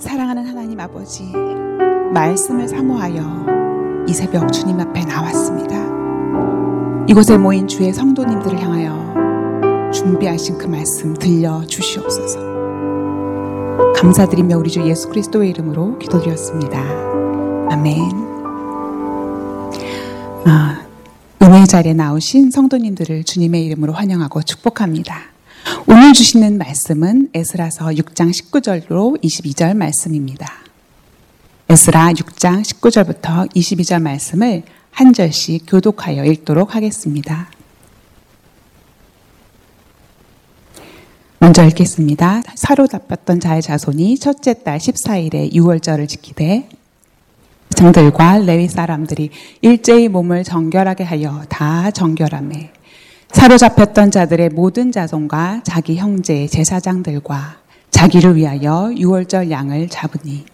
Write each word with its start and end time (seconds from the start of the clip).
사랑하는 0.00 0.46
하나님 0.46 0.80
아버지, 0.80 1.30
말씀을 2.14 2.66
사모하여 2.66 4.04
이 4.08 4.14
새벽 4.14 4.50
주님 4.50 4.80
앞에 4.80 5.04
나왔습니다. 5.04 5.76
이곳에 7.06 7.36
모인 7.36 7.68
주의 7.68 7.92
성도님들을 7.92 8.58
향하여 8.58 9.90
준비하신 9.92 10.56
그 10.56 10.66
말씀 10.66 11.12
들려 11.12 11.62
주시옵소서. 11.66 12.40
감사드리며 13.96 14.56
우리 14.56 14.70
주 14.70 14.82
예수 14.88 15.10
그리스도의 15.10 15.50
이름으로 15.50 15.98
기도드렸습니다. 15.98 16.80
아멘. 17.70 18.00
아, 20.46 20.80
은혜 21.42 21.66
자리에 21.66 21.92
나오신 21.92 22.50
성도님들을 22.50 23.24
주님의 23.24 23.66
이름으로 23.66 23.92
환영하고 23.92 24.42
축복합니다. 24.42 25.29
오늘 26.02 26.14
주시는 26.14 26.56
말씀은 26.56 27.28
에스라서 27.34 27.88
6장 27.88 28.30
19절로 28.30 29.22
22절 29.22 29.76
말씀입니다. 29.76 30.50
에스라 31.68 32.12
6장 32.12 32.62
19절부터 32.62 33.54
22절 33.54 34.00
말씀을 34.00 34.62
한 34.92 35.12
절씩 35.12 35.66
교독하여 35.68 36.24
읽도록 36.24 36.74
하겠습니다. 36.74 37.50
먼저 41.38 41.66
읽겠습니다. 41.66 42.44
사로잡혔던 42.54 43.38
자의 43.38 43.60
자손이 43.60 44.18
첫째 44.20 44.54
달 44.54 44.78
14일에 44.78 45.52
6월절을 45.52 46.08
지키되 46.08 46.70
장들과 47.76 48.38
레위 48.38 48.68
사람들이 48.68 49.28
일제히 49.60 50.08
몸을 50.08 50.44
정결하게 50.44 51.04
하여 51.04 51.44
다 51.50 51.90
정결함에 51.90 52.72
사로잡혔던 53.32 54.10
자들의 54.10 54.50
모든 54.50 54.90
자손과 54.90 55.62
자기 55.64 55.96
형제 55.96 56.46
제사장들과 56.48 57.58
자기를 57.90 58.36
위하여 58.36 58.92
유월절 58.96 59.50
양을 59.50 59.88
잡으니 59.88 60.44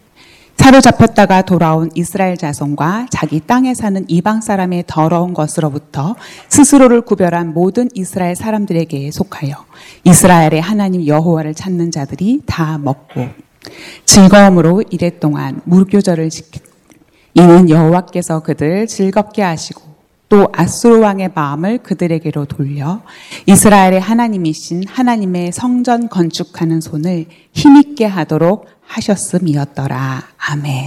사로잡혔다가 0.57 1.43
돌아온 1.43 1.91
이스라엘 1.95 2.37
자손과 2.37 3.07
자기 3.11 3.41
땅에 3.41 3.73
사는 3.73 4.05
이방 4.09 4.41
사람의 4.41 4.85
더러운 4.87 5.33
것으로부터 5.33 6.17
스스로를 6.49 7.03
구별한 7.03 7.55
모든 7.55 7.89
이스라엘 7.95 8.37
사람들에게 8.37 9.11
속하여 9.11 9.55
이스라엘의 10.05 10.61
하나님 10.61 11.07
여호와를 11.07 11.55
찾는 11.55 11.91
자들이 11.91 12.43
다 12.47 12.79
먹고 12.79 13.29
즐거움으로 14.05 14.83
이래 14.91 15.19
동안 15.19 15.61
무교절을 15.65 16.31
지키 16.31 16.61
이는 17.35 17.71
여호와께서 17.71 18.41
그들 18.41 18.87
즐겁게 18.87 19.43
하시고 19.43 19.96
또 20.29 20.49
아수르 20.53 20.99
왕의 20.99 21.31
마음을 21.35 21.79
그들에게로 21.79 22.47
돌려 22.47 23.03
이스라엘의 23.47 24.01
하나님이신 24.01 24.85
하나님의 24.89 25.53
성전 25.53 26.09
건축하는 26.09 26.81
손을 26.81 27.27
힘있게 27.53 28.07
하도록 28.07 28.67
하셨음이었더라. 28.87 30.23
아멘. 30.37 30.87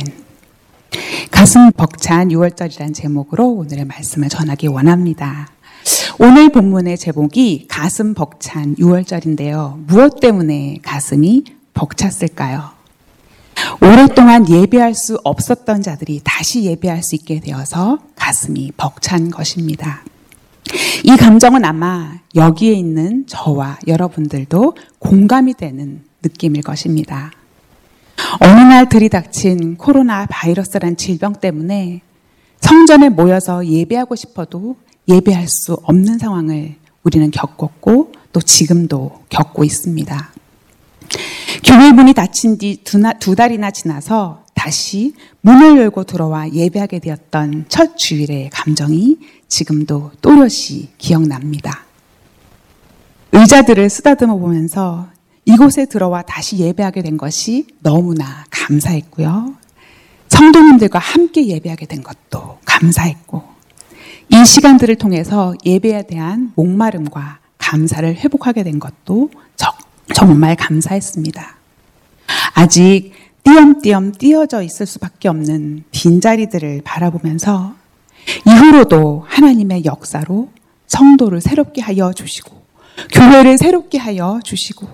가슴 1.31 1.71
벅찬 1.71 2.29
6월절이란 2.29 2.93
제목으로 2.93 3.47
오늘의 3.49 3.85
말씀을 3.85 4.29
전하기 4.29 4.67
원합니다. 4.67 5.47
오늘 6.19 6.49
본문의 6.49 6.97
제목이 6.97 7.67
가슴 7.69 8.13
벅찬 8.13 8.75
6월절인데요. 8.75 9.85
무엇 9.85 10.19
때문에 10.19 10.79
가슴이 10.81 11.45
벅찼을까요? 11.73 12.78
오랫동안 13.81 14.47
예배할 14.49 14.93
수 14.93 15.19
없었던 15.23 15.81
자들이 15.81 16.21
다시 16.23 16.63
예배할 16.63 17.03
수 17.03 17.15
있게 17.15 17.39
되어서 17.39 17.99
가슴이 18.15 18.71
벅찬 18.77 19.31
것입니다. 19.31 20.03
이 21.03 21.15
감정은 21.15 21.65
아마 21.65 22.19
여기에 22.35 22.73
있는 22.73 23.25
저와 23.27 23.79
여러분들도 23.87 24.75
공감이 24.99 25.53
되는 25.53 26.03
느낌일 26.21 26.61
것입니다. 26.61 27.31
어느 28.41 28.59
날 28.59 28.89
들이닥친 28.89 29.77
코로나 29.77 30.25
바이러스란 30.29 30.97
질병 30.97 31.33
때문에 31.33 32.01
성전에 32.59 33.09
모여서 33.09 33.65
예배하고 33.65 34.15
싶어도 34.15 34.75
예배할 35.07 35.47
수 35.47 35.73
없는 35.83 36.19
상황을 36.19 36.75
우리는 37.03 37.31
겪었고 37.31 38.11
또 38.31 38.41
지금도 38.41 39.23
겪고 39.29 39.63
있습니다. 39.63 40.31
교회 41.63 41.91
문이 41.91 42.13
닫힌 42.13 42.57
뒤 42.57 42.83
두 42.83 43.35
달이나 43.35 43.71
지나서 43.71 44.43
다시 44.53 45.13
문을 45.41 45.77
열고 45.77 46.03
들어와 46.03 46.51
예배하게 46.51 46.99
되었던 46.99 47.65
첫 47.69 47.97
주일의 47.97 48.49
감정이 48.51 49.17
지금도 49.47 50.11
또렷이 50.21 50.89
기억납니다. 50.97 51.85
의자들을 53.31 53.89
쓰다듬어 53.89 54.37
보면서 54.37 55.07
이곳에 55.45 55.85
들어와 55.85 56.21
다시 56.21 56.57
예배하게 56.57 57.01
된 57.03 57.17
것이 57.17 57.67
너무나 57.79 58.45
감사했고요. 58.49 59.55
성도님들과 60.27 60.99
함께 60.99 61.47
예배하게 61.47 61.85
된 61.85 62.03
것도 62.03 62.59
감사했고, 62.65 63.43
이 64.31 64.45
시간들을 64.45 64.95
통해서 64.95 65.55
예배에 65.65 66.03
대한 66.03 66.51
목마름과 66.55 67.39
감사를 67.57 68.15
회복하게 68.15 68.63
된 68.63 68.79
것도 68.79 69.31
정말 70.19 70.57
감사했습니다. 70.57 71.55
아직 72.53 73.13
띄엄띄엄 73.45 74.11
띄어져 74.11 74.61
있을 74.61 74.85
수밖에 74.85 75.29
없는 75.29 75.85
빈자리들을 75.91 76.81
바라보면서 76.83 77.73
이후로도 78.45 79.25
하나님의 79.29 79.85
역사로 79.85 80.49
성도를 80.87 81.39
새롭게 81.39 81.81
하여 81.81 82.11
주시고 82.11 82.61
교회를 83.13 83.57
새롭게 83.57 83.97
하여 83.97 84.41
주시고 84.43 84.87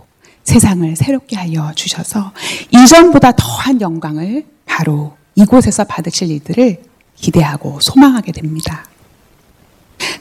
세상을 0.43 0.95
새롭게 0.95 1.35
하여 1.37 1.71
주셔서 1.73 2.31
이전보다 2.69 3.31
더한 3.31 3.81
영광을 3.81 4.45
바로 4.65 5.17
이곳에서 5.33 5.85
받으실 5.85 6.29
일들을 6.29 6.83
기대하고 7.15 7.79
소망하게 7.81 8.31
됩니다. 8.31 8.85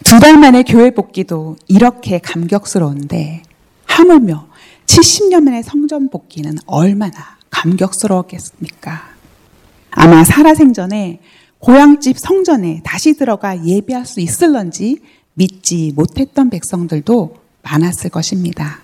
두 0.05 0.19
달 0.19 0.39
만에 0.39 0.63
교회 0.63 0.93
복귀도 0.93 1.57
이렇게 1.69 2.19
감격스러운데 2.21 3.43
하물며 3.87 4.47
70년 4.87 5.45
만에 5.45 5.63
성전 5.63 6.09
복귀는 6.09 6.59
얼마나 6.67 7.39
감격스러웠겠습니까? 7.51 9.15
아마 9.91 10.25
살아생전에 10.25 11.21
고향집 11.59 12.19
성전에 12.19 12.83
다시 12.85 13.17
들어가 13.17 13.65
예배할 13.65 14.05
수 14.07 14.21
있을런지 14.21 14.99
믿지 15.35 15.93
못했던 15.95 16.51
백성들도 16.51 17.37
많았을 17.63 18.11
것입니다. 18.11 18.81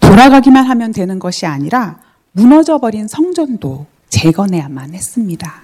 돌아가기만 0.00 0.64
하면 0.64 0.92
되는 0.92 1.18
것이 1.18 1.46
아니라 1.46 2.00
무너져버린 2.32 3.08
성전도 3.08 3.86
재건해야만 4.08 4.94
했습니다. 4.94 5.62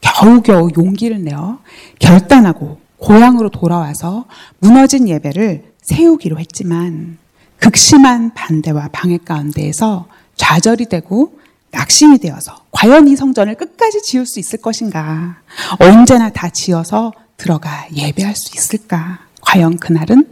겨우겨우 0.00 0.70
용기를 0.76 1.22
내어 1.22 1.60
결단하고 1.98 2.80
고향으로 2.98 3.50
돌아와서 3.50 4.26
무너진 4.58 5.08
예배를 5.08 5.72
세우기로 5.82 6.38
했지만 6.38 7.18
극심한 7.58 8.32
반대와 8.34 8.88
방해 8.92 9.18
가운데에서 9.18 10.06
좌절이 10.36 10.86
되고 10.86 11.38
낙심이 11.70 12.18
되어서 12.18 12.64
과연 12.70 13.08
이 13.08 13.16
성전을 13.16 13.56
끝까지 13.56 14.02
지을 14.02 14.26
수 14.26 14.40
있을 14.40 14.60
것인가? 14.60 15.40
언제나 15.78 16.30
다 16.30 16.48
지어서 16.48 17.12
들어가 17.36 17.86
예배할 17.92 18.34
수 18.34 18.56
있을까? 18.56 19.20
과연 19.42 19.78
그날은 19.78 20.26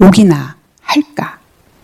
오기나 0.00 0.56
할까? 0.80 1.40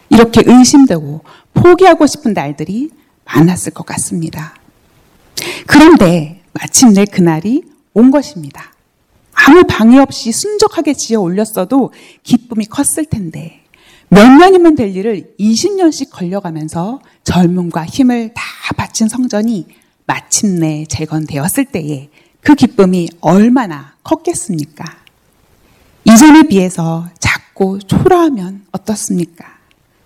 이렇게 0.08 0.42
의심되고 0.44 1.24
포기하고 1.54 2.06
싶은 2.06 2.34
날들이 2.34 2.90
많았을 3.24 3.72
것 3.72 3.84
같습니다. 3.86 4.54
그런데 5.66 6.42
마침내 6.52 7.04
그날이 7.04 7.64
온 7.94 8.10
것입니다. 8.10 8.72
아무 9.32 9.64
방해 9.64 9.98
없이 9.98 10.30
순적하게 10.32 10.94
지어 10.94 11.20
올렸어도 11.20 11.92
기쁨이 12.22 12.66
컸을 12.66 13.06
텐데 13.06 13.61
몇 14.12 14.30
년이면 14.30 14.74
될 14.74 14.94
일을 14.94 15.34
20년씩 15.40 16.10
걸려가면서 16.10 17.00
젊음과 17.24 17.86
힘을 17.86 18.34
다 18.34 18.42
바친 18.76 19.08
성전이 19.08 19.68
마침내 20.04 20.84
재건되었을 20.84 21.64
때에 21.64 22.10
그 22.42 22.54
기쁨이 22.54 23.08
얼마나 23.22 23.94
컸겠습니까? 24.02 24.84
이전에 26.04 26.42
비해서 26.42 27.08
작고 27.20 27.78
초라하면 27.78 28.66
어떻습니까? 28.72 29.46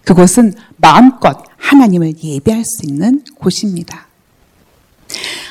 그곳은 0.05 0.55
마음껏 0.77 1.43
하나님을 1.57 2.23
예배할 2.23 2.65
수 2.65 2.87
있는 2.87 3.25
곳입니다. 3.35 4.07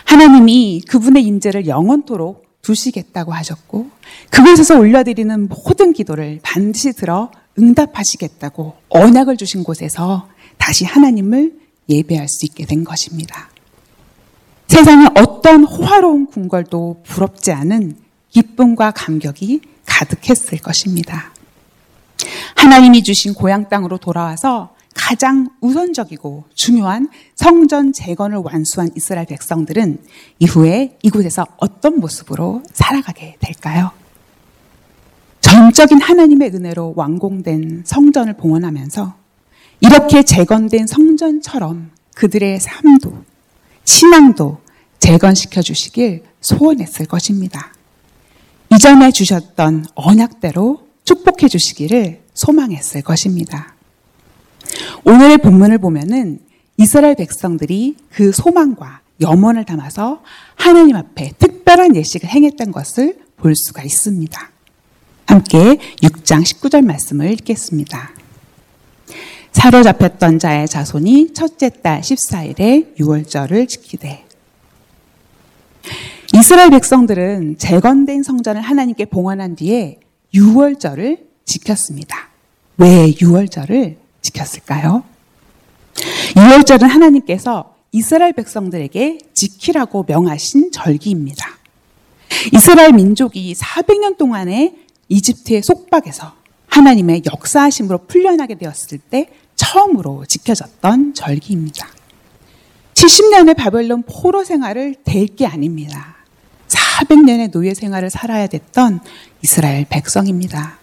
하나님이 0.05 0.83
그분의 0.87 1.23
임재를 1.23 1.67
영원토록 1.67 2.61
두시겠다고 2.61 3.33
하셨고 3.33 3.89
그곳에서 4.29 4.79
올려드리는 4.79 5.49
모든 5.49 5.91
기도를 5.91 6.39
반드시 6.41 6.93
들어 6.93 7.31
응답하시겠다고 7.57 8.75
언약을 8.89 9.37
주신 9.37 9.63
곳에서 9.63 10.27
다시 10.57 10.85
하나님을 10.85 11.53
예배할 11.89 12.27
수 12.27 12.45
있게 12.45 12.65
된 12.65 12.83
것입니다. 12.83 13.49
세상의 14.67 15.09
어떤 15.15 15.63
호화로운 15.63 16.27
궁궐도 16.27 17.03
부럽지 17.05 17.51
않은 17.51 17.97
기쁨과 18.29 18.91
감격이 18.91 19.61
가득했을 19.85 20.57
것입니다. 20.57 21.31
하나님이 22.55 23.03
주신 23.03 23.33
고향 23.33 23.69
땅으로 23.69 23.97
돌아와서 23.97 24.75
가장 24.95 25.49
우선적이고 25.61 26.45
중요한 26.55 27.09
성전 27.35 27.93
재건을 27.93 28.37
완수한 28.37 28.89
이스라엘 28.95 29.27
백성들은 29.27 29.99
이후에 30.39 30.97
이곳에서 31.03 31.45
어떤 31.57 31.99
모습으로 31.99 32.63
살아가게 32.73 33.37
될까요? 33.39 33.91
전적인 35.45 36.01
하나님의 36.01 36.55
은혜로 36.55 36.93
완공된 36.95 37.83
성전을 37.85 38.33
봉헌하면서 38.33 39.13
이렇게 39.79 40.23
재건된 40.23 40.87
성전처럼 40.87 41.91
그들의 42.15 42.59
삶도 42.59 43.23
신앙도 43.83 44.57
재건시켜 44.97 45.61
주시길 45.61 46.23
소원했을 46.41 47.05
것입니다. 47.05 47.75
이전에 48.73 49.11
주셨던 49.11 49.85
언약대로 49.93 50.87
축복해 51.03 51.47
주시기를 51.47 52.23
소망했을 52.33 53.03
것입니다. 53.03 53.75
오늘의 55.03 55.37
본문을 55.37 55.77
보면은 55.77 56.39
이스라엘 56.77 57.13
백성들이 57.13 57.97
그 58.09 58.31
소망과 58.31 59.01
염원을 59.21 59.65
담아서 59.65 60.23
하나님 60.55 60.95
앞에 60.95 61.33
특별한 61.37 61.95
예식을 61.95 62.29
행했던 62.29 62.71
것을 62.71 63.19
볼 63.37 63.55
수가 63.55 63.83
있습니다. 63.83 64.54
함께 65.27 65.77
6장 66.01 66.43
19절 66.43 66.85
말씀을 66.85 67.31
읽겠습니다. 67.33 68.11
사로잡혔던 69.51 70.39
자의 70.39 70.67
자손이 70.67 71.33
첫째 71.33 71.69
달 71.69 72.01
14일에 72.01 72.95
6월절을 72.97 73.67
지키되 73.67 74.25
이스라엘 76.33 76.69
백성들은 76.71 77.57
재건된 77.57 78.23
성전을 78.23 78.61
하나님께 78.61 79.05
봉헌한 79.05 79.55
뒤에 79.55 79.99
6월절을 80.33 81.19
지켰습니다. 81.45 82.29
왜 82.77 83.11
6월절을 83.11 83.95
지켰을까요? 84.21 85.03
6월절은 86.35 86.87
하나님께서 86.87 87.75
이스라엘 87.91 88.33
백성들에게 88.33 89.19
지키라고 89.33 90.03
명하신 90.05 90.71
절기입니다. 90.71 91.47
이스라엘 92.53 92.91
민족이 92.91 93.53
400년 93.53 94.17
동안의 94.17 94.84
이집트의 95.09 95.61
속박에서 95.63 96.33
하나님의 96.67 97.23
역사하심으로 97.25 98.05
풀려나게 98.07 98.55
되었을 98.55 98.97
때 98.97 99.29
처음으로 99.55 100.25
지켜졌던 100.25 101.13
절기입니다. 101.13 101.87
70년의 102.93 103.55
바벨론 103.55 104.03
포로 104.03 104.43
생활을 104.43 104.95
될게 105.03 105.45
아닙니다. 105.45 106.15
400년의 106.67 107.51
노예 107.51 107.73
생활을 107.73 108.09
살아야 108.09 108.47
됐던 108.47 108.99
이스라엘 109.41 109.85
백성입니다. 109.85 110.79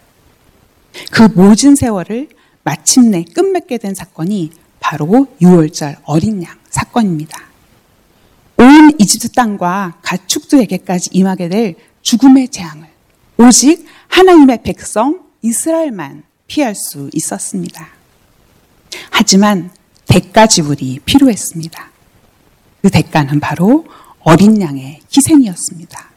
그 1.10 1.22
모진 1.34 1.74
세월을 1.74 2.28
마침내 2.64 3.24
끝맺게 3.24 3.78
된 3.78 3.94
사건이 3.94 4.52
바로 4.80 5.26
6월절 5.40 5.96
어린 6.04 6.42
양 6.42 6.56
사건입니다. 6.70 7.38
온 8.58 8.92
이집트 8.98 9.32
땅과 9.32 9.98
가축들에게까지 10.02 11.10
임하게 11.12 11.48
될 11.48 11.74
죽음의 12.02 12.48
재앙을 12.48 12.86
오직 13.38 13.86
하나님의 14.12 14.62
백성 14.62 15.20
이스라엘만 15.40 16.22
피할 16.46 16.74
수 16.74 17.08
있었습니다. 17.14 17.88
하지만 19.10 19.70
대가 20.06 20.46
지불이 20.46 21.00
필요했습니다. 21.06 21.90
그 22.82 22.90
대가는 22.90 23.40
바로 23.40 23.86
어린 24.20 24.60
양의 24.60 25.00
희생이었습니다. 25.16 26.10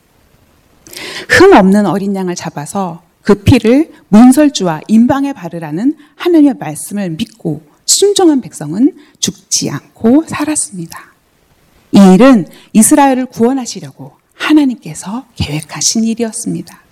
흠 1.29 1.53
없는 1.53 1.85
어린 1.85 2.15
양을 2.15 2.35
잡아서 2.35 3.01
그 3.21 3.43
피를 3.43 3.93
문설주와 4.09 4.81
인방에 4.89 5.31
바르라는 5.31 5.95
하나님의 6.15 6.55
말씀을 6.59 7.11
믿고 7.11 7.63
순종한 7.85 8.41
백성은 8.41 8.93
죽지 9.19 9.69
않고 9.69 10.25
살았습니다. 10.27 11.13
이 11.93 12.13
일은 12.13 12.47
이스라엘을 12.73 13.27
구원하시려고 13.27 14.17
하나님께서 14.33 15.25
계획하신 15.37 16.03
일이었습니다. 16.03 16.84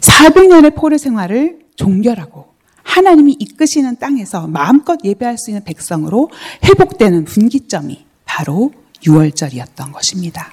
400년의 0.00 0.74
포로 0.74 0.98
생활을 0.98 1.60
종결하고 1.76 2.46
하나님이 2.82 3.36
이끄시는 3.38 3.98
땅에서 3.98 4.46
마음껏 4.46 4.98
예배할 5.04 5.38
수 5.38 5.50
있는 5.50 5.64
백성으로 5.64 6.30
회복되는 6.64 7.24
분기점이 7.24 8.06
바로 8.24 8.72
6월절이었던 9.02 9.92
것입니다. 9.92 10.52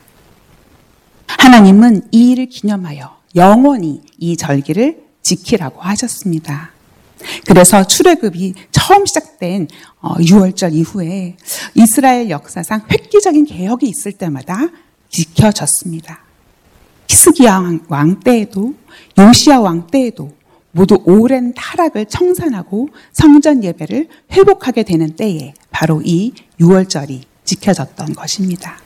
하나님은 1.27 2.09
이 2.11 2.31
일을 2.31 2.47
기념하여 2.47 3.17
영원히 3.35 4.01
이 4.17 4.35
절기를 4.35 5.03
지키라고 5.21 5.81
하셨습니다. 5.81 6.71
그래서 7.45 7.85
출애굽이 7.85 8.53
처음 8.71 9.05
시작된 9.05 9.67
6월절 10.01 10.65
어, 10.65 10.69
이후에 10.69 11.37
이스라엘 11.75 12.29
역사상 12.29 12.85
획기적인 12.91 13.45
개혁이 13.45 13.87
있을 13.87 14.11
때마다 14.13 14.69
지켜졌습니다. 15.09 16.22
히스기야 17.13 17.79
왕 17.89 18.19
때에도 18.21 18.73
요시야 19.19 19.59
왕 19.59 19.85
때에도 19.85 20.31
모두 20.71 20.99
오랜 21.05 21.53
타락을 21.53 22.07
청산하고 22.07 22.89
성전 23.11 23.63
예배를 23.63 24.07
회복하게 24.31 24.81
되는 24.81 25.15
때에 25.15 25.53
바로 25.69 26.01
이 26.03 26.33
6월절이 26.59 27.21
지켜졌던 27.45 28.15
것입니다. 28.15 28.79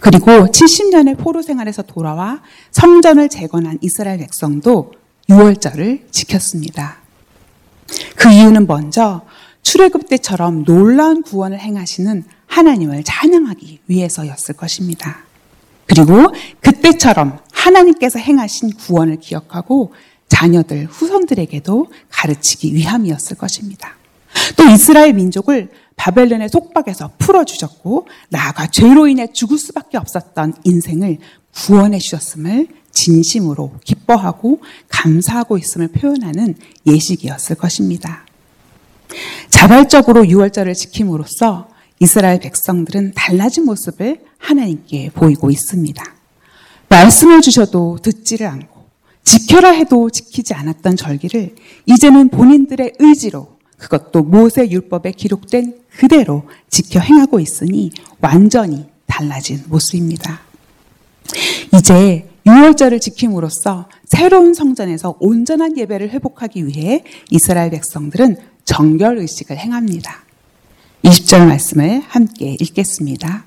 그리고 0.00 0.46
70년의 0.46 1.18
포로 1.18 1.42
생활에서 1.42 1.82
돌아와 1.82 2.40
성전을 2.70 3.28
재건한 3.28 3.78
이스라엘 3.80 4.18
백성도 4.18 4.92
6월절을 5.28 6.12
지켰습니다. 6.12 6.98
그 8.14 8.30
이유는 8.30 8.68
먼저 8.68 9.26
출애굽 9.62 10.08
때처럼 10.08 10.64
놀라운 10.64 11.22
구원을 11.22 11.58
행하시는 11.58 12.22
하나님을 12.46 13.02
찬양하기 13.02 13.80
위해서였을 13.88 14.54
것입니다. 14.54 15.23
그리고 15.86 16.32
그때처럼 16.60 17.38
하나님께서 17.52 18.18
행하신 18.18 18.74
구원을 18.74 19.16
기억하고 19.20 19.92
자녀들, 20.28 20.86
후손들에게도 20.86 21.86
가르치기 22.10 22.74
위함이었을 22.74 23.36
것입니다. 23.36 23.96
또 24.56 24.64
이스라엘 24.64 25.12
민족을 25.12 25.70
바벨론의 25.96 26.48
속박에서 26.48 27.12
풀어주셨고, 27.18 28.08
나아가 28.30 28.66
죄로 28.66 29.06
인해 29.06 29.28
죽을 29.32 29.58
수밖에 29.58 29.96
없었던 29.96 30.54
인생을 30.64 31.18
구원해 31.54 31.98
주셨음을 31.98 32.66
진심으로 32.90 33.74
기뻐하고 33.84 34.60
감사하고 34.88 35.58
있음을 35.58 35.88
표현하는 35.88 36.56
예식이었을 36.86 37.56
것입니다. 37.56 38.26
자발적으로 39.50 40.26
유월절을 40.26 40.74
지킴으로써 40.74 41.68
이스라엘 42.00 42.40
백성들은 42.40 43.12
달라진 43.14 43.64
모습을 43.64 44.20
하나님께 44.44 45.10
보이고 45.10 45.50
있습니다. 45.50 46.04
말씀을 46.88 47.40
주셔도 47.40 47.98
듣지를 48.02 48.46
않고 48.46 48.84
지켜라 49.24 49.70
해도 49.70 50.10
지키지 50.10 50.54
않았던 50.54 50.96
절기를 50.96 51.54
이제는 51.86 52.28
본인들의 52.28 52.94
의지로 52.98 53.56
그것도 53.78 54.22
모세 54.22 54.68
율법에 54.68 55.12
기록된 55.12 55.78
그대로 55.96 56.44
지켜 56.68 57.00
행하고 57.00 57.40
있으니 57.40 57.90
완전히 58.20 58.86
달라진 59.06 59.62
모습입니다. 59.68 60.40
이제 61.74 62.28
6월절을 62.46 63.00
지킴으로써 63.00 63.88
새로운 64.04 64.52
성전에서 64.52 65.16
온전한 65.18 65.78
예배를 65.78 66.10
회복하기 66.10 66.66
위해 66.66 67.02
이스라엘 67.30 67.70
백성들은 67.70 68.36
정결 68.64 69.18
의식을 69.18 69.56
행합니다. 69.56 70.22
20절 71.04 71.46
말씀을 71.46 72.02
함께 72.06 72.56
읽겠습니다. 72.60 73.44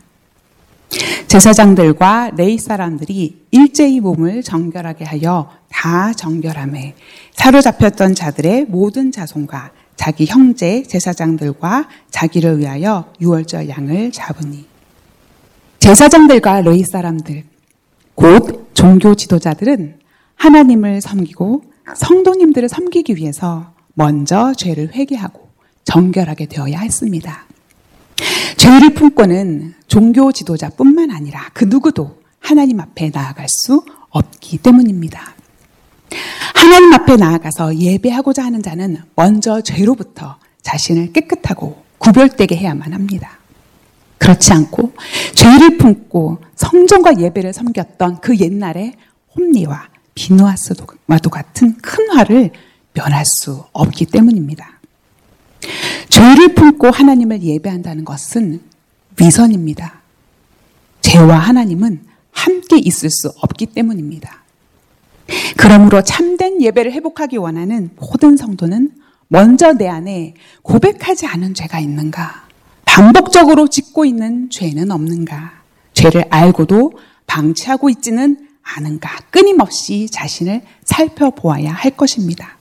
제사장들과 1.27 2.31
레이 2.37 2.57
사람들이 2.57 3.47
일제히 3.51 3.99
몸을 3.99 4.43
정결하게 4.43 5.05
하여 5.05 5.49
다 5.69 6.13
정결함에 6.13 6.95
사로잡혔던 7.33 8.15
자들의 8.15 8.65
모든 8.69 9.11
자손과 9.11 9.71
자기 9.95 10.25
형제 10.25 10.83
제사장들과 10.83 11.87
자기를 12.09 12.59
위하여 12.59 13.11
유월절 13.19 13.67
양을 13.69 14.11
잡으니 14.11 14.65
제사장들과 15.79 16.61
레이 16.61 16.83
사람들 16.83 17.43
곧 18.15 18.69
종교 18.73 19.15
지도자들은 19.15 19.99
하나님을 20.35 21.01
섬기고 21.01 21.63
성도님들을 21.95 22.69
섬기기 22.69 23.15
위해서 23.15 23.73
먼저 23.93 24.53
죄를 24.53 24.93
회개하고 24.93 25.47
정결하게 25.83 26.45
되어야 26.47 26.79
했습니다. 26.79 27.45
죄를 28.57 28.93
품고는 28.93 29.75
종교 29.87 30.31
지도자뿐만 30.31 31.11
아니라 31.11 31.49
그 31.53 31.65
누구도 31.65 32.17
하나님 32.39 32.79
앞에 32.79 33.11
나아갈 33.13 33.47
수 33.47 33.83
없기 34.09 34.57
때문입니다. 34.57 35.35
하나님 36.55 36.93
앞에 36.93 37.15
나아가서 37.15 37.77
예배하고자 37.77 38.43
하는 38.43 38.61
자는 38.61 38.97
먼저 39.15 39.61
죄로부터 39.61 40.37
자신을 40.61 41.13
깨끗하고 41.13 41.83
구별되게 41.97 42.55
해야만 42.55 42.93
합니다. 42.93 43.37
그렇지 44.17 44.51
않고 44.53 44.93
죄를 45.35 45.77
품고 45.77 46.39
성전과 46.55 47.19
예배를 47.19 47.53
섬겼던 47.53 48.21
그 48.21 48.37
옛날의 48.37 48.93
홈리와 49.35 49.89
비누아스와도 50.15 51.29
같은 51.29 51.77
큰 51.77 52.09
화를 52.09 52.51
면할 52.93 53.23
수 53.25 53.63
없기 53.73 54.05
때문입니다. 54.07 54.76
죄를 56.09 56.53
품고 56.55 56.89
하나님을 56.89 57.41
예배한다는 57.41 58.05
것은 58.05 58.61
위선입니다. 59.19 60.01
죄와 61.01 61.37
하나님은 61.37 62.01
함께 62.31 62.77
있을 62.77 63.09
수 63.09 63.31
없기 63.41 63.67
때문입니다. 63.67 64.43
그러므로 65.57 66.03
참된 66.03 66.61
예배를 66.61 66.91
회복하기 66.91 67.37
원하는 67.37 67.89
모든 67.97 68.37
성도는 68.37 68.91
먼저 69.27 69.73
내 69.73 69.87
안에 69.87 70.35
고백하지 70.61 71.25
않은 71.27 71.53
죄가 71.53 71.79
있는가? 71.79 72.47
반복적으로 72.85 73.67
짓고 73.67 74.05
있는 74.05 74.49
죄는 74.49 74.91
없는가? 74.91 75.61
죄를 75.93 76.25
알고도 76.29 76.93
방치하고 77.25 77.89
있지는 77.89 78.47
않은가? 78.61 79.09
끊임없이 79.29 80.07
자신을 80.09 80.61
살펴보아야 80.83 81.73
할 81.73 81.91
것입니다. 81.91 82.56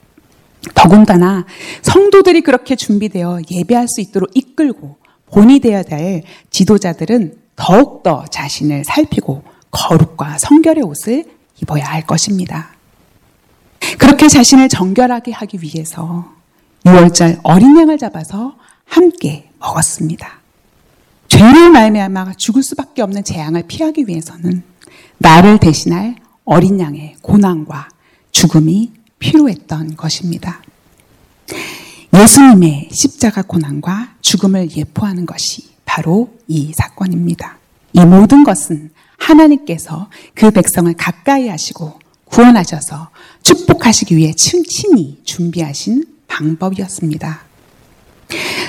더군다나 0.73 1.45
성도들이 1.81 2.41
그렇게 2.41 2.75
준비되어 2.75 3.41
예배할 3.49 3.87
수 3.87 4.01
있도록 4.01 4.29
이끌고 4.33 4.97
본이 5.31 5.59
되어야 5.59 5.83
될 5.83 6.23
지도자들은 6.49 7.37
더욱더 7.55 8.25
자신을 8.31 8.83
살피고 8.85 9.43
거룩과 9.71 10.37
성결의 10.37 10.83
옷을 10.83 11.25
입어야 11.61 11.85
할 11.85 12.05
것입니다. 12.05 12.69
그렇게 13.97 14.27
자신을 14.27 14.69
정결하게 14.69 15.31
하기 15.31 15.59
위해서 15.61 16.31
6월절 16.85 17.39
어린 17.43 17.77
양을 17.77 17.97
잡아서 17.97 18.55
함께 18.85 19.49
먹었습니다. 19.59 20.39
죄를 21.27 21.71
말미암아 21.71 22.33
죽을 22.37 22.63
수밖에 22.63 23.01
없는 23.01 23.23
재앙을 23.23 23.63
피하기 23.67 24.05
위해서는 24.07 24.63
나를 25.17 25.59
대신할 25.59 26.15
어린 26.45 26.79
양의 26.79 27.15
고난과 27.21 27.89
죽음이 28.31 28.93
필요했던 29.19 29.95
것입니다. 29.95 30.61
예수님의 32.13 32.89
십자가 32.91 33.41
고난과 33.41 34.15
죽음을 34.21 34.75
예포하는 34.75 35.25
것이 35.25 35.69
바로 35.85 36.33
이 36.47 36.73
사건입니다. 36.73 37.57
이 37.93 37.99
모든 38.05 38.43
것은 38.43 38.91
하나님께서 39.17 40.09
그 40.33 40.51
백성을 40.51 40.91
가까이 40.93 41.47
하시고 41.47 41.99
구원하셔서 42.25 43.09
축복하시기 43.43 44.15
위해 44.15 44.33
친히 44.33 45.21
준비하신 45.23 46.05
방법이었습니다. 46.27 47.41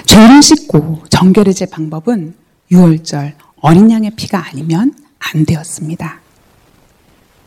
죄를 0.07 0.43
씻고 0.43 1.05
정결해질 1.11 1.69
방법은 1.71 2.35
6월절 2.71 3.35
어린 3.61 3.91
양의 3.91 4.13
피가 4.17 4.49
아니면 4.49 4.95
안 5.19 5.45
되었습니다. 5.45 6.21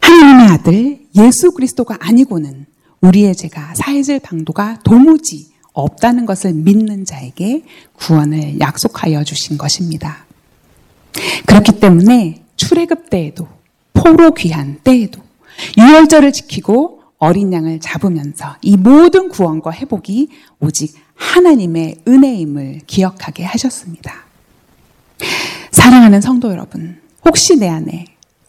하나님의 0.01 0.47
아들 0.47 0.99
예수 1.15 1.51
그리스도가 1.51 1.97
아니고는 2.01 2.65
우리의 3.01 3.35
죄가 3.35 3.73
사해질 3.75 4.19
방도가 4.19 4.79
도무지 4.83 5.51
없다는 5.73 6.25
것을 6.25 6.53
믿는 6.53 7.05
자에게 7.05 7.63
구원을 7.93 8.59
약속하여 8.59 9.23
주신 9.23 9.57
것입니다. 9.57 10.25
그렇기 11.45 11.79
때문에 11.79 12.43
출애굽 12.55 13.09
때에도 13.09 13.47
포로 13.93 14.33
귀한 14.33 14.79
때에도 14.83 15.21
유월절을 15.77 16.31
지키고 16.33 17.01
어린 17.17 17.53
양을 17.53 17.79
잡으면서 17.79 18.55
이 18.61 18.77
모든 18.77 19.29
구원과 19.29 19.71
회복이 19.73 20.29
오직 20.59 20.95
하나님의 21.15 22.01
은혜임을 22.07 22.81
기억하게 22.87 23.43
하셨습니다. 23.43 24.25
사랑하는 25.71 26.21
성도 26.21 26.49
여러분, 26.51 26.99
혹시 27.23 27.57
내 27.57 27.69
안에 27.69 28.05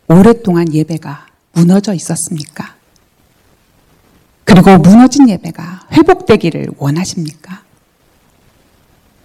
오랫동안 0.09 0.73
예배가 0.73 1.27
무너져 1.53 1.93
있었습니까? 1.93 2.82
그리고 4.45 4.79
무너진 4.79 5.29
예배가 5.29 5.89
회복되기를 5.93 6.69
원하십니까? 6.77 7.63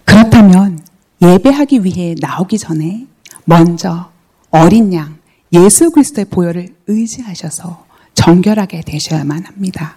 그렇다면 0.04 0.80
예배하기 1.20 1.84
위해 1.84 2.14
나오기 2.20 2.58
전에 2.58 3.06
먼저 3.44 4.10
어린 4.50 4.92
양 4.94 5.18
예수 5.52 5.90
그리스도의 5.90 6.26
보혈을 6.26 6.74
의지하셔서 6.86 7.86
정결하게 8.14 8.82
되셔야만 8.82 9.44
합니다. 9.44 9.96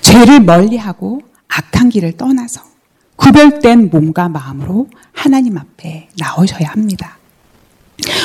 죄를 0.00 0.40
멀리하고 0.40 1.22
악한 1.48 1.88
길을 1.88 2.16
떠나서 2.16 2.62
구별된 3.16 3.90
몸과 3.90 4.28
마음으로 4.28 4.88
하나님 5.12 5.58
앞에 5.58 6.08
나오셔야 6.18 6.68
합니다. 6.68 7.18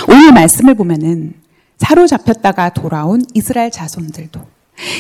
오늘 0.08 0.32
말씀을 0.32 0.76
보면은 0.76 1.34
사로잡혔다가 1.78 2.70
돌아온 2.70 3.24
이스라엘 3.34 3.72
자손들도 3.72 4.53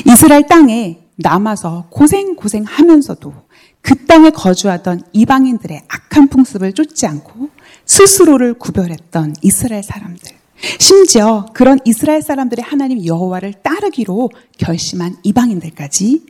이스라엘 0.07 0.47
땅에 0.47 0.99
남아서 1.15 1.87
고생고생 1.89 2.63
하면서도 2.63 3.33
그 3.81 4.05
땅에 4.05 4.29
거주하던 4.29 5.01
이방인들의 5.11 5.83
악한 5.87 6.29
풍습을 6.29 6.73
쫓지 6.73 7.05
않고 7.05 7.49
스스로를 7.85 8.53
구별했던 8.53 9.35
이스라엘 9.41 9.83
사람들. 9.83 10.31
심지어 10.79 11.45
그런 11.53 11.79
이스라엘 11.83 12.21
사람들의 12.21 12.63
하나님 12.63 13.05
여호와를 13.05 13.53
따르기로 13.61 14.29
결심한 14.57 15.17
이방인들까지 15.23 16.25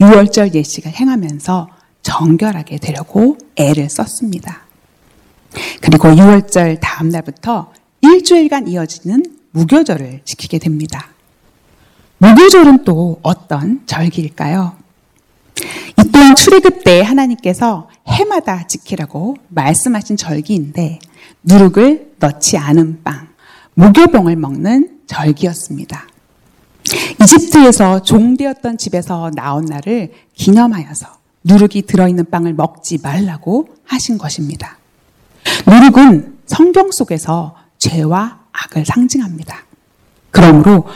6월절 0.00 0.54
예식을 0.54 0.92
행하면서 0.92 1.68
정결하게 2.02 2.78
되려고 2.78 3.36
애를 3.56 3.90
썼습니다. 3.90 4.66
그리고 5.80 6.08
6월절 6.08 6.78
다음 6.80 7.08
날부터 7.08 7.72
일주일간 8.00 8.68
이어지는 8.68 9.22
무교절을 9.50 10.20
지키게 10.24 10.58
됩니다. 10.58 11.15
무교절은 12.18 12.84
또 12.84 13.18
어떤 13.22 13.86
절기일까요? 13.86 14.76
이 15.98 16.10
또한 16.10 16.34
출애굽 16.34 16.84
때 16.84 17.02
하나님께서 17.02 17.88
해마다 18.06 18.66
지키라고 18.66 19.36
말씀하신 19.48 20.16
절기인데 20.16 20.98
누룩을 21.42 22.14
넣지 22.18 22.56
않은 22.56 23.02
빵, 23.02 23.28
무교병을 23.74 24.36
먹는 24.36 25.00
절기였습니다. 25.06 26.06
이집트에서 27.22 28.02
종되었던 28.02 28.78
집에서 28.78 29.30
나온 29.34 29.64
날을 29.64 30.12
기념하여서 30.34 31.06
누룩이 31.44 31.82
들어있는 31.86 32.30
빵을 32.30 32.54
먹지 32.54 32.98
말라고 33.02 33.68
하신 33.84 34.18
것입니다. 34.18 34.78
누룩은 35.66 36.38
성경 36.46 36.90
속에서 36.90 37.56
죄와 37.78 38.40
악을 38.52 38.84
상징합니다. 38.86 39.64
그러므로 40.30 40.86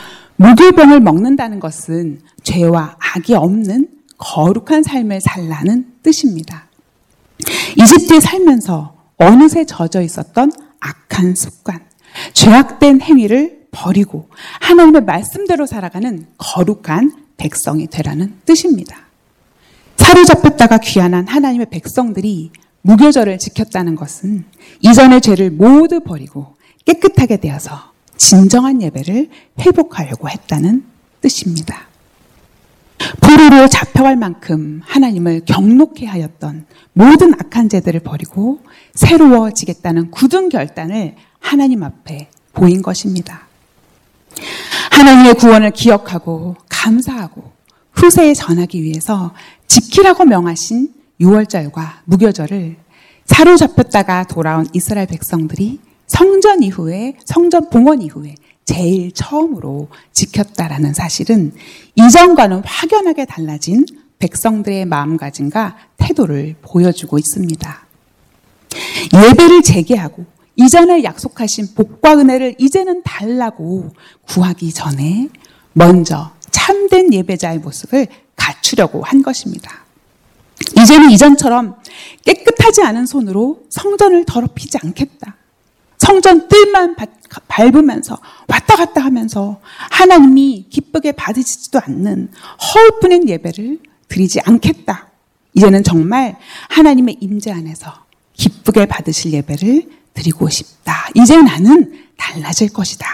무교병을 0.41 1.01
먹는다는 1.01 1.59
것은 1.59 2.19
죄와 2.41 2.97
악이 2.99 3.35
없는 3.35 3.87
거룩한 4.17 4.81
삶을 4.81 5.21
살라는 5.21 5.85
뜻입니다. 6.01 6.67
이집트에 7.77 8.19
살면서 8.19 8.95
어느새 9.17 9.65
젖어 9.65 10.01
있었던 10.01 10.51
악한 10.79 11.35
습관, 11.35 11.81
죄악된 12.33 13.01
행위를 13.01 13.67
버리고 13.69 14.29
하나님의 14.59 15.03
말씀대로 15.03 15.67
살아가는 15.67 16.25
거룩한 16.39 17.11
백성이 17.37 17.85
되라는 17.85 18.33
뜻입니다. 18.43 18.97
사로잡혔다가 19.97 20.79
귀환한 20.79 21.27
하나님의 21.27 21.67
백성들이 21.69 22.51
무교절을 22.81 23.37
지켰다는 23.37 23.95
것은 23.95 24.45
이전의 24.81 25.21
죄를 25.21 25.51
모두 25.51 25.99
버리고 25.99 26.55
깨끗하게 26.85 27.37
되어서 27.37 27.90
진정한 28.21 28.83
예배를 28.83 29.29
회복하려고 29.59 30.29
했다는 30.29 30.85
뜻입니다. 31.21 31.87
포로로 33.19 33.67
잡혀갈 33.67 34.15
만큼 34.15 34.79
하나님을 34.85 35.41
경록해 35.45 36.05
하였던 36.05 36.67
모든 36.93 37.33
악한 37.33 37.67
죄들을 37.69 38.01
버리고 38.01 38.59
새로워지겠다는 38.93 40.11
굳은 40.11 40.49
결단을 40.49 41.15
하나님 41.39 41.81
앞에 41.81 42.29
보인 42.53 42.83
것입니다. 42.83 43.47
하나님의 44.91 45.33
구원을 45.33 45.71
기억하고 45.71 46.57
감사하고 46.69 47.51
후세에 47.93 48.35
전하기 48.35 48.83
위해서 48.83 49.33
지키라고 49.65 50.25
명하신 50.25 50.93
6월절과 51.19 52.01
무교절을 52.05 52.75
사로잡혔다가 53.25 54.25
돌아온 54.25 54.67
이스라엘 54.73 55.07
백성들이 55.07 55.79
성전 56.11 56.61
이후에 56.61 57.15
성전 57.23 57.69
봉헌 57.69 58.01
이후에 58.01 58.35
제일 58.65 59.13
처음으로 59.13 59.87
지켰다라는 60.11 60.93
사실은 60.93 61.53
이전과는 61.95 62.63
확연하게 62.65 63.23
달라진 63.23 63.85
백성들의 64.19 64.85
마음가짐과 64.87 65.77
태도를 65.95 66.55
보여주고 66.61 67.17
있습니다. 67.17 67.85
예배를 69.13 69.61
재개하고 69.61 70.25
이전에 70.57 71.05
약속하신 71.05 71.75
복과 71.75 72.19
은혜를 72.19 72.55
이제는 72.59 73.03
달라고 73.03 73.93
구하기 74.27 74.73
전에 74.73 75.29
먼저 75.71 76.33
참된 76.51 77.13
예배자의 77.13 77.59
모습을 77.59 78.07
갖추려고 78.35 79.01
한 79.01 79.23
것입니다. 79.23 79.85
이제는 80.77 81.09
이전처럼 81.11 81.77
깨끗하지 82.25 82.81
않은 82.81 83.05
손으로 83.05 83.63
성전을 83.69 84.25
더럽히지 84.25 84.77
않겠다. 84.83 85.37
성전 86.01 86.47
뜰만 86.47 86.95
밟으면서 87.47 88.17
왔다 88.47 88.75
갔다 88.75 89.01
하면서 89.01 89.61
하나님이 89.91 90.65
기쁘게 90.71 91.11
받으시지도 91.11 91.79
않는 91.79 92.31
허울뿐인 92.59 93.29
예배를 93.29 93.77
드리지 94.07 94.39
않겠다. 94.43 95.09
이제는 95.53 95.83
정말 95.83 96.37
하나님의 96.69 97.17
임재 97.19 97.51
안에서 97.51 97.93
기쁘게 98.33 98.87
받으실 98.87 99.31
예배를 99.33 99.91
드리고 100.15 100.49
싶다. 100.49 101.07
이제 101.13 101.39
나는 101.39 102.07
달라질 102.17 102.69
것이다. 102.73 103.05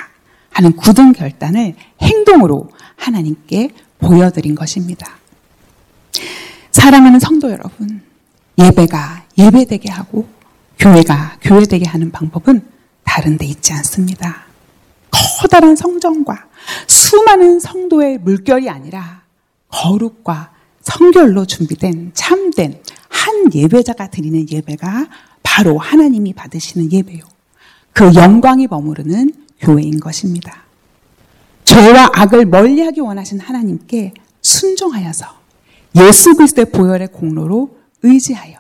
하는 0.52 0.72
굳은 0.72 1.12
결단을 1.12 1.76
행동으로 2.02 2.70
하나님께 2.96 3.72
보여드린 4.00 4.56
것입니다. 4.56 5.18
사랑하는 6.72 7.20
성도 7.20 7.52
여러분, 7.52 8.02
예배가 8.58 9.26
예배되게 9.38 9.92
하고 9.92 10.26
교회가 10.80 11.40
교회되게 11.42 11.86
하는 11.86 12.12
방법은 12.12 12.77
다른 13.18 13.36
데 13.36 13.48
있지 13.48 13.74
않습니다. 13.74 14.44
커다란 15.10 15.76
성전과 15.76 16.46
수많은 16.86 17.60
성도의 17.60 18.20
물결이 18.20 18.70
아니라 18.70 19.24
거룩과 19.70 20.52
성결로 20.84 21.46
준비된 21.46 22.12
참된 22.14 22.80
한 23.10 23.52
예배자가 23.52 24.12
드리는 24.12 24.48
예배가 24.48 25.08
바로 25.42 25.80
하나님이 25.80 26.34
받으시는 26.34 26.92
예배요. 26.92 27.24
그 27.92 28.14
영광이 28.14 28.68
머무르는 28.68 29.34
교회인 29.62 30.00
것입니다. 30.00 30.66
죄와 31.64 32.12
악을 32.14 32.46
멀리하기 32.46 33.00
원하신 33.00 33.40
하나님께 33.40 34.14
순종하여서 34.44 35.26
예수 35.96 36.36
그리스도의 36.36 36.70
보혈의 36.70 37.08
공로로 37.08 37.80
의지하여 38.04 38.60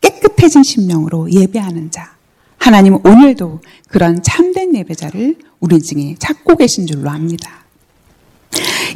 깨끗해진 0.00 0.62
심령으로 0.62 1.28
예배하는 1.32 1.90
자. 1.90 2.15
하나님은 2.66 2.98
오늘도 3.06 3.60
그런 3.88 4.24
참된 4.24 4.74
예배자를 4.74 5.36
우리 5.60 5.80
중에 5.80 6.16
찾고 6.18 6.56
계신 6.56 6.84
줄로 6.84 7.08
압니다. 7.10 7.64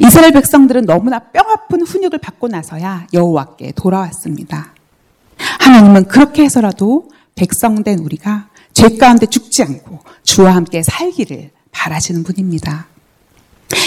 이스라엘 0.05 0.33
백성들은 0.33 0.85
너무나 0.85 1.19
뼈아픈 1.19 1.83
훈육을 1.83 2.19
받고 2.19 2.49
나서야 2.49 3.07
여호와께 3.13 3.71
돌아왔습니다. 3.77 4.73
하나님은 5.37 6.09
그렇게 6.09 6.43
해서라도 6.43 7.11
백성된 7.35 7.99
우리가 7.99 8.49
죄 8.73 8.89
가운데 8.97 9.25
죽지 9.25 9.63
않고 9.63 9.99
주와 10.23 10.53
함께 10.53 10.83
살기를 10.83 11.51
바라시는 11.71 12.23
분입니다. 12.23 12.87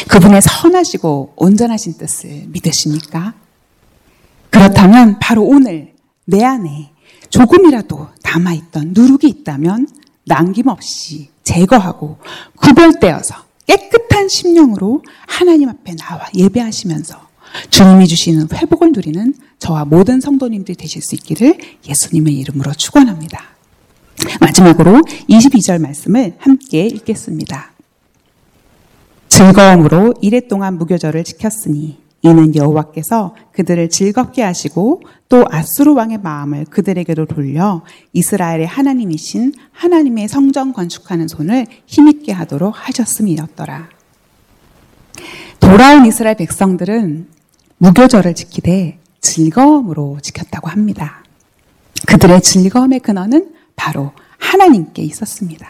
그분의 0.08 0.40
선하시고 0.40 1.34
온전하신 1.36 1.98
뜻을 1.98 2.44
믿으십니까? 2.46 3.34
그렇다면 4.48 5.18
바로 5.20 5.44
오늘 5.44 5.92
내 6.24 6.42
안에 6.42 6.93
조금이라도 7.30 8.08
남아있던 8.22 8.92
누룩이 8.94 9.22
있다면 9.24 9.88
남김없이 10.24 11.28
제거하고 11.42 12.18
구별되어서 12.56 13.34
깨끗한 13.66 14.28
심령으로 14.28 15.02
하나님 15.26 15.68
앞에 15.68 15.96
나와 15.96 16.26
예배하시면서 16.34 17.20
주님이 17.70 18.06
주시는 18.06 18.48
회복을 18.52 18.92
누리는 18.92 19.34
저와 19.58 19.84
모든 19.84 20.20
성도님들이 20.20 20.76
되실 20.76 21.02
수 21.02 21.14
있기를 21.14 21.58
예수님의 21.88 22.34
이름으로 22.34 22.72
축원합니다. 22.74 23.42
마지막으로 24.40 25.00
22절 25.28 25.80
말씀을 25.80 26.34
함께 26.38 26.86
읽겠습니다. 26.86 27.72
즐거움으로 29.28 30.14
이래 30.20 30.40
동안 30.46 30.78
무교절을 30.78 31.24
지켰으니 31.24 31.98
이는 32.24 32.56
여호와께서 32.56 33.34
그들을 33.52 33.90
즐겁게 33.90 34.42
하시고 34.42 35.02
또 35.28 35.44
아수르 35.50 35.92
왕의 35.92 36.18
마음을 36.22 36.64
그들에게로 36.64 37.26
돌려 37.26 37.84
이스라엘의 38.14 38.66
하나님이신 38.66 39.52
하나님의 39.72 40.28
성전 40.28 40.72
건축하는 40.72 41.28
손을 41.28 41.66
힘있게 41.84 42.32
하도록 42.32 42.74
하셨음이었더라. 42.74 43.90
돌아온 45.60 46.06
이스라엘 46.06 46.36
백성들은 46.36 47.28
무교절을 47.76 48.34
지키되 48.34 48.98
즐거움으로 49.20 50.18
지켰다고 50.22 50.70
합니다. 50.70 51.22
그들의 52.06 52.40
즐거움의 52.40 53.00
근원은 53.00 53.52
바로 53.76 54.12
하나님께 54.38 55.02
있었습니다. 55.02 55.68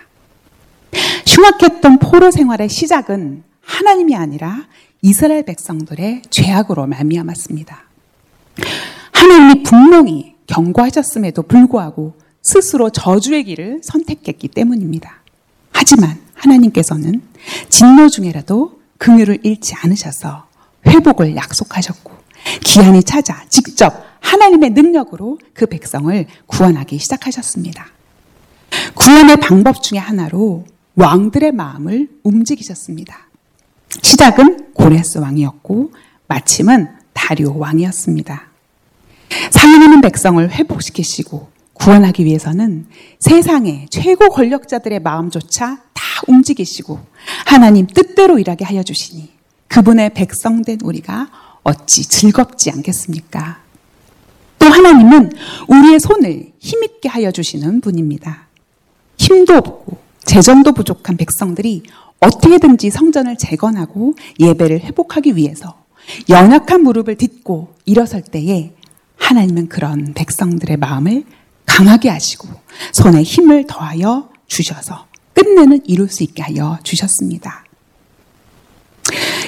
흉악했던 1.26 1.98
포로 1.98 2.30
생활의 2.30 2.68
시작은 2.68 3.42
하나님이 3.60 4.14
아니라 4.14 4.66
이스라엘 5.04 5.42
백성들의 5.42 6.22
죄악으로 6.30 6.86
말미암았습니다. 6.86 7.84
하나님이 9.12 9.62
분명히 9.62 10.34
경고하셨음에도 10.46 11.42
불구하고 11.42 12.14
스스로 12.40 12.88
저주의 12.88 13.44
길을 13.44 13.80
선택했기 13.82 14.48
때문입니다. 14.48 15.20
하지만 15.72 16.18
하나님께서는 16.32 17.20
진노 17.68 18.08
중에라도 18.08 18.80
긍휼을 18.96 19.40
잃지 19.42 19.74
않으셔서 19.74 20.46
회복을 20.86 21.36
약속하셨고 21.36 22.10
기한이 22.64 23.02
찾아 23.02 23.44
직접 23.50 23.92
하나님의 24.20 24.70
능력으로 24.70 25.38
그 25.52 25.66
백성을 25.66 26.26
구원하기 26.46 26.98
시작하셨습니다. 26.98 27.88
구원의 28.94 29.36
방법 29.36 29.82
중에 29.82 29.98
하나로 29.98 30.64
왕들의 30.94 31.52
마음을 31.52 32.08
움직이셨습니다. 32.22 33.33
시작은 34.02 34.72
고레스 34.74 35.18
왕이었고 35.18 35.92
마침은 36.26 36.88
다리오 37.12 37.58
왕이었습니다. 37.58 38.48
살아남은 39.50 40.00
백성을 40.00 40.50
회복시키시고 40.50 41.48
구원하기 41.74 42.24
위해서는 42.24 42.86
세상의 43.18 43.88
최고 43.90 44.28
권력자들의 44.28 45.00
마음조차 45.00 45.82
다 45.92 46.02
움직이시고 46.28 46.98
하나님 47.46 47.86
뜻대로 47.86 48.38
일하게 48.38 48.64
하여 48.64 48.82
주시니 48.82 49.30
그분의 49.68 50.14
백성된 50.14 50.78
우리가 50.82 51.28
어찌 51.62 52.04
즐겁지 52.04 52.70
않겠습니까? 52.70 53.58
또 54.58 54.66
하나님은 54.66 55.32
우리의 55.68 56.00
손을 56.00 56.52
힘있게 56.58 57.08
하여 57.08 57.30
주시는 57.30 57.80
분입니다. 57.80 58.46
힘도 59.18 59.54
없고 59.54 59.98
재정도 60.24 60.72
부족한 60.72 61.16
백성들이 61.16 61.82
어떻게든지 62.24 62.90
성전을 62.90 63.36
재건하고 63.36 64.14
예배를 64.40 64.80
회복하기 64.80 65.36
위해서 65.36 65.84
연약한 66.28 66.82
무릎을 66.82 67.16
딛고 67.16 67.74
일어설 67.84 68.22
때에 68.22 68.72
하나님은 69.16 69.68
그런 69.68 70.12
백성들의 70.14 70.76
마음을 70.76 71.24
강하게 71.66 72.08
하시고 72.10 72.48
손에 72.92 73.22
힘을 73.22 73.66
더하여 73.66 74.30
주셔서 74.46 75.06
끝내는 75.32 75.80
이룰 75.86 76.08
수 76.08 76.22
있게 76.22 76.42
하여 76.42 76.78
주셨습니다. 76.82 77.64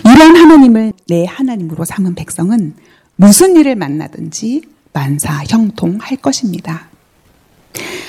이런 0.04 0.36
하나님을 0.36 0.92
내 1.08 1.24
하나님으로 1.24 1.84
삼은 1.84 2.14
백성은 2.14 2.74
무슨 3.16 3.56
일을 3.56 3.76
만나든지 3.76 4.62
만사 4.92 5.44
형통할 5.48 6.16
것입니다. 6.18 6.88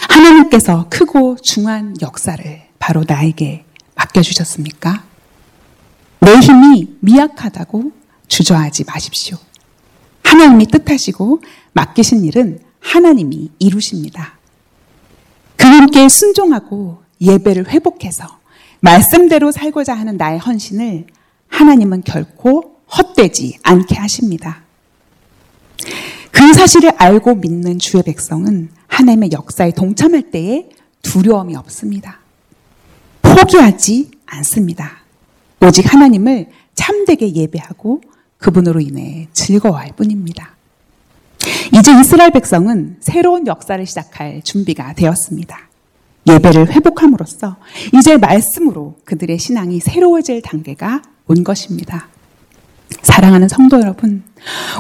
하나님께서 0.10 0.88
크고 0.90 1.38
중한 1.42 1.96
역사를 2.02 2.62
바로 2.80 3.04
나에게 3.08 3.66
맡겨주셨습니까? 4.18 5.04
내 6.22 6.34
힘이 6.40 6.96
미약하다고 7.02 7.92
주저하지 8.28 8.86
마십시오. 8.86 9.38
하나님이 10.24 10.68
뜻하시고 10.68 11.42
맡기신 11.74 12.26
일은 12.26 12.60
하나님이 12.80 13.52
이루십니다. 13.60 14.38
그분께 15.56 16.10
순종하고 16.10 17.04
예배를 17.22 17.70
회복해서 17.70 18.40
말씀대로 18.80 19.52
살고자 19.52 19.94
하는 19.94 20.18
나의 20.18 20.40
헌신을 20.40 21.08
하나님은 21.48 22.04
결코 22.04 22.78
헛되지 22.96 23.60
않게 23.64 23.96
하십니다. 23.96 24.64
그 26.32 26.54
사실을 26.54 26.92
알고 26.98 27.36
믿는 27.36 27.80
주의 27.80 28.04
백성은 28.04 28.70
하나님의 28.88 29.32
역사에 29.32 29.72
동참할 29.72 30.32
때에 30.32 30.70
두려움이 31.02 31.56
없습니다. 31.56 32.20
포기하지 33.22 34.12
않습니다. 34.26 34.98
오직 35.62 35.92
하나님을 35.92 36.48
참되게 36.76 37.34
예배하고 37.34 38.02
그분으로 38.38 38.80
인해 38.80 39.28
즐거워할 39.34 39.92
뿐입니다. 39.96 40.56
이제 41.74 41.92
이스라엘 42.00 42.32
백성은 42.32 42.98
새로운 43.00 43.48
역사를 43.48 43.84
시작할 43.86 44.42
준비가 44.44 44.94
되었습니다. 44.94 45.68
예배를 46.28 46.72
회복함으로써 46.72 47.58
이제 47.98 48.18
말씀으로 48.18 48.96
그들의 49.06 49.40
신앙이 49.40 49.80
새로워질 49.80 50.42
단계가 50.42 51.02
온 51.28 51.44
것입니다. 51.44 52.08
사랑하는 53.02 53.48
성도 53.48 53.80
여러분, 53.80 54.24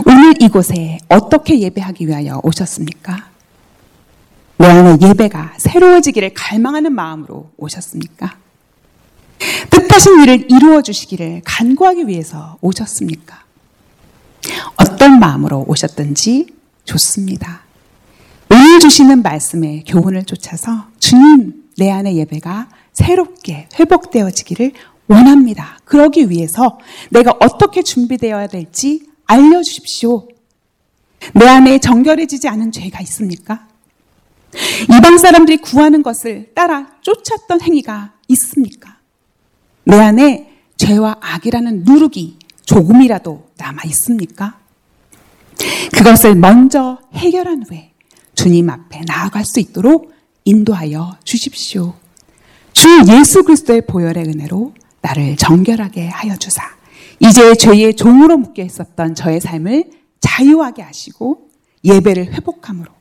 오늘 0.06 0.34
이곳에 0.41 1.00
어떻게 1.10 1.60
예배하기 1.60 2.08
위하여 2.08 2.39
오셨습니까? 2.43 3.30
내 4.58 4.65
안에 4.65 4.98
예배가 5.02 5.54
새로워지기를 5.58 6.34
갈망하는 6.34 6.93
마음으로 6.93 7.52
오셨습니까? 7.58 8.38
뜻하신 9.70 10.24
일을 10.24 10.52
이루어 10.52 10.82
주시기를 10.82 11.41
간구하기 11.46 12.08
위해서 12.08 12.58
오셨습니까? 12.62 13.43
어떤 14.78 15.20
마음으로 15.20 15.65
오셨든지 15.67 16.48
좋습니다. 16.86 17.62
오늘 18.52 18.80
주시는 18.80 19.22
말씀의 19.22 19.84
교훈을 19.86 20.24
쫓아서 20.24 20.88
주님 21.00 21.70
내 21.78 21.91
안의 21.91 22.17
예배가 22.17 22.70
새롭게 22.93 23.70
회복되어지기를 23.80 24.72
원합니다. 25.08 25.78
그러기 25.86 26.30
위해서 26.30 26.80
내가 27.12 27.36
어떻게 27.39 27.84
준비되어야 27.84 28.48
될지 28.48 29.06
알려주십시오. 29.26 30.28
내 31.34 31.48
안에 31.48 31.80
정결해지지 31.80 32.48
않은 32.48 32.72
죄가 32.72 33.02
있습니까? 33.02 33.66
이방 34.84 35.18
사람들이 35.18 35.58
구하는 35.58 36.04
것을 36.04 36.54
따라 36.54 36.88
쫓았던 37.02 37.62
행위가 37.62 38.14
있습니까? 38.30 38.98
내 39.84 39.98
안에 39.98 40.52
죄와 40.78 41.18
악이라는 41.22 41.84
누룩이 41.84 42.38
조금이라도 42.66 43.50
남아 43.58 43.84
있습니까? 43.86 44.60
그것을 45.94 46.36
먼저 46.36 47.00
해결한 47.14 47.64
후에 47.68 47.92
주님 48.36 48.70
앞에 48.70 49.02
나아갈 49.08 49.46
수 49.46 49.60
있도록 49.60 50.14
인도하여 50.46 51.18
주십시오. 51.24 51.94
주 52.74 52.88
예수 53.10 53.44
그리스도의 53.44 53.88
보혈의 53.88 54.26
은혜로 54.26 54.74
나를 55.02 55.36
정결하게 55.38 56.08
하여 56.10 56.36
주사. 56.36 56.62
이제 57.20 57.56
죄의 57.56 57.96
종으로 57.96 58.38
묶여 58.38 58.62
있었던 58.64 59.16
저의 59.16 59.42
삶을 59.42 59.86
자유하게 60.20 60.84
하시고 60.84 61.50
예배를 61.84 62.34
회복함으로 62.34 62.97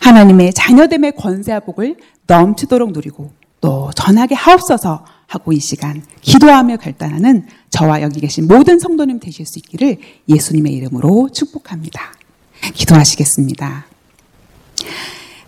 하나님의 0.00 0.52
자녀됨의 0.52 1.12
권세와 1.16 1.60
복을 1.60 1.96
넘치도록 2.26 2.92
누리고 2.92 3.32
또 3.60 3.90
전하게 3.94 4.34
하옵소서 4.34 5.04
하고 5.26 5.52
이 5.52 5.60
시간 5.60 6.02
기도하며 6.22 6.78
결단하는 6.78 7.46
저와 7.70 8.02
여기 8.02 8.20
계신 8.20 8.48
모든 8.48 8.78
성도님 8.78 9.20
되실 9.20 9.46
수 9.46 9.58
있기를 9.58 9.98
예수님의 10.28 10.72
이름으로 10.72 11.28
축복합니다. 11.32 12.14
기도하시겠습니다. 12.74 13.86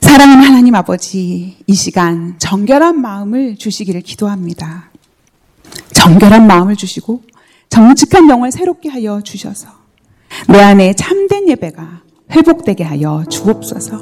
사랑하는 0.01 0.45
하나님 0.45 0.75
아버지, 0.75 1.57
이 1.67 1.75
시간 1.75 2.39
정결한 2.39 3.01
마음을 3.01 3.57
주시기를 3.57 4.03
기도합니다. 4.03 4.91
정결한 5.93 6.47
마음을 6.47 6.77
주시고 6.77 7.23
정직한 7.69 8.29
영을 8.29 8.53
새롭게 8.53 8.89
하여 8.89 9.23
주셔서 9.23 9.69
내 10.49 10.61
안에 10.61 10.95
참된 10.95 11.49
예배가 11.49 12.03
회복되게 12.33 12.85
하여 12.85 13.25
주옵소서. 13.29 13.99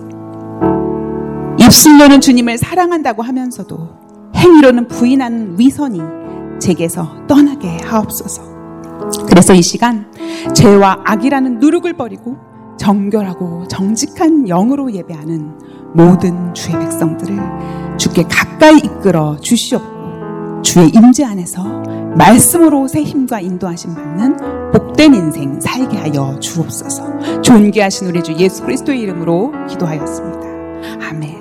입술로는 1.60 2.20
주님을 2.20 2.58
사랑한다고 2.58 3.22
하면서도 3.22 4.00
행위로는 4.36 4.88
부인하는 4.88 5.58
위선이 5.58 6.00
제게서 6.60 7.26
떠나게 7.26 7.78
하옵소서. 7.78 8.42
그래서 9.28 9.54
이 9.54 9.62
시간 9.62 10.12
죄와 10.54 11.00
악이라는 11.04 11.58
누룩을 11.58 11.94
버리고 11.94 12.36
정결하고 12.78 13.68
정직한 13.68 14.46
영으로 14.46 14.92
예배하는 14.92 15.58
모든 15.94 16.54
주의 16.54 16.78
백성들을 16.78 17.38
주께 17.98 18.22
가까이 18.22 18.78
이끌어 18.78 19.36
주시옵고 19.40 19.99
주의 20.62 20.88
임재 20.88 21.24
안에서 21.24 21.64
말씀으로 22.16 22.86
새 22.88 23.02
힘과 23.02 23.40
인도하심 23.40 23.94
받는 23.94 24.70
복된 24.72 25.14
인생 25.14 25.60
살게 25.60 25.96
하여 25.96 26.38
주옵소서. 26.38 27.42
존귀하신 27.42 28.08
우리 28.08 28.22
주 28.22 28.34
예수 28.38 28.62
그리스도의 28.62 29.00
이름으로 29.00 29.52
기도하였습니다. 29.68 31.08
아멘. 31.08 31.39